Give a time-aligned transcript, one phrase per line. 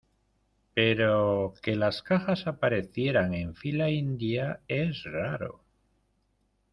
[0.73, 5.63] pero que las cajas aparecieran en fila india es raro.